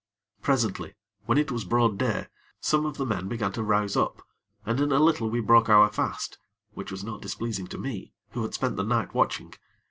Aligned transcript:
Presently, 0.41 0.95
when 1.27 1.37
it 1.37 1.51
was 1.51 1.63
broad 1.63 1.99
day, 1.99 2.25
some 2.59 2.87
of 2.87 2.97
the 2.97 3.05
men 3.05 3.27
began 3.27 3.51
to 3.51 3.61
rouse 3.61 3.95
up, 3.95 4.23
and 4.65 4.79
in 4.81 4.91
a 4.91 4.97
little 4.97 5.29
we 5.29 5.41
broke 5.41 5.69
our 5.69 5.91
fast, 5.91 6.39
which 6.71 6.89
was 6.89 7.03
not 7.03 7.21
displeasing 7.21 7.67
to 7.67 7.77
me, 7.77 8.11
who 8.31 8.41
had 8.41 8.55
spent 8.55 8.77
the 8.77 8.83
night 8.83 9.13
watching. 9.13 9.53